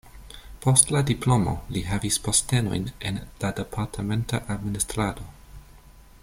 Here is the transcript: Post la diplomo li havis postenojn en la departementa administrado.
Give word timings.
Post 0.65 0.93
la 0.95 1.01
diplomo 1.09 1.53
li 1.75 1.83
havis 1.89 2.17
postenojn 2.29 2.89
en 3.11 3.21
la 3.45 3.53
departementa 3.61 4.41
administrado. 4.57 5.29